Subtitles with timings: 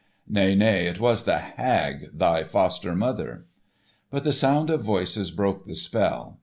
[0.27, 3.45] "Nay, nay, it was the hag, thy foster mother."
[4.09, 6.39] But the sound of voices broke the spell.